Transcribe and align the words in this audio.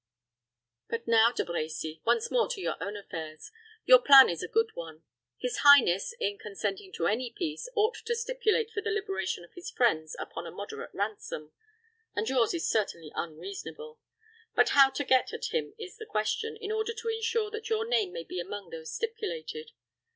But 0.89 1.07
now, 1.07 1.31
De 1.31 1.43
Brecy, 1.45 2.01
once 2.05 2.31
more 2.31 2.47
to 2.49 2.59
your 2.59 2.75
own 2.81 2.97
affairs. 2.97 3.51
Your 3.85 4.01
plan 4.01 4.29
is 4.29 4.41
a 4.41 4.47
good 4.47 4.71
one. 4.73 5.03
His 5.37 5.57
highness, 5.57 6.15
in 6.19 6.39
consenting 6.39 6.91
to 6.93 7.05
any 7.05 7.29
peace, 7.37 7.69
ought 7.75 7.93
to 8.05 8.15
stipulate 8.15 8.71
for 8.71 8.81
the 8.81 8.89
liberation 8.89 9.43
of 9.45 9.53
his 9.53 9.69
friends 9.69 10.15
upon 10.17 10.47
a 10.47 10.51
moderate 10.51 10.89
ransom 10.95 11.51
and 12.15 12.27
yours 12.27 12.51
is 12.55 12.67
certainly 12.67 13.11
unreasonable. 13.13 13.99
But 14.55 14.69
how 14.69 14.89
to 14.89 15.03
get 15.03 15.33
at 15.33 15.53
him 15.53 15.75
is 15.77 15.97
the 15.97 16.07
question, 16.07 16.57
in 16.59 16.71
order 16.71 16.95
to 16.95 17.07
insure 17.07 17.51
that 17.51 17.69
your 17.69 17.85
name 17.87 18.11
may 18.11 18.23
be 18.23 18.39
among 18.39 18.71
those 18.71 18.91
stipulated. 18.91 19.71